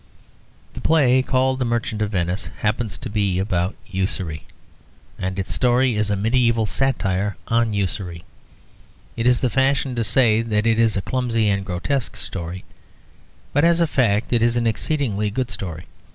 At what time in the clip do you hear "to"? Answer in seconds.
2.97-3.07, 9.93-10.03